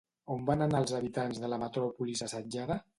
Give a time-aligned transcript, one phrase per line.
[0.35, 2.85] On van anar els habitants de la metròpolis assetjada?